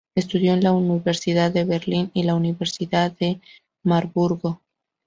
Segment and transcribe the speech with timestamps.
[0.15, 3.39] Estudió en la Universidad de Berlín y la Universidad de
[3.83, 4.59] Marburgo.